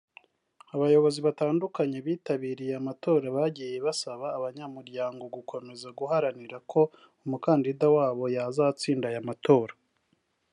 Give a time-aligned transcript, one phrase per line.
[0.75, 6.81] Abayobozi batandukanye bitabiriye amatora bagiye basaba abanyamuryango gukomeza guharanira ko
[7.23, 9.73] umukandida wabo yazatsinda aya matora